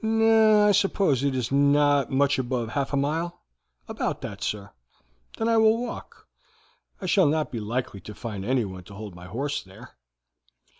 "No; 0.03 0.65
I 0.67 0.71
suppose 0.71 1.21
it 1.23 1.35
is 1.35 1.51
not 1.51 2.09
much 2.09 2.39
above 2.39 2.69
half 2.69 2.91
a 2.91 2.97
mile?" 2.97 3.39
"About 3.87 4.21
that, 4.21 4.41
sir." 4.41 4.71
"Then 5.37 5.47
I 5.47 5.57
will 5.57 5.77
walk; 5.79 6.27
I 6.99 7.05
shall 7.05 7.27
not 7.27 7.51
be 7.51 7.59
likely 7.59 7.99
to 8.01 8.15
find 8.15 8.43
anyone 8.43 8.83
to 8.85 8.95
hold 8.95 9.13
my 9.13 9.27
horse 9.27 9.61
there." 9.61 9.91